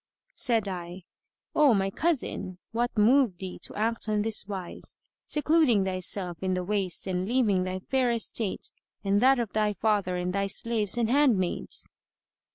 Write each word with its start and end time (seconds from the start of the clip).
Said 0.33 0.67
I, 0.67 1.03
"O 1.53 1.75
my 1.75 1.91
cousin, 1.91 2.57
what 2.71 2.97
moved 2.97 3.37
thee 3.37 3.59
to 3.61 3.75
act 3.75 4.09
on 4.09 4.23
this 4.23 4.47
wise, 4.47 4.95
secluding 5.25 5.85
thyself 5.85 6.39
in 6.41 6.55
the 6.55 6.63
waste 6.63 7.05
and 7.05 7.27
leaving 7.27 7.65
thy 7.65 7.77
fair 7.81 8.09
estate 8.09 8.71
and 9.03 9.19
that 9.19 9.37
of 9.37 9.53
thy 9.53 9.73
father 9.73 10.15
and 10.15 10.33
thy 10.33 10.47
slaves 10.47 10.97
and 10.97 11.07
handmaids?" 11.07 11.87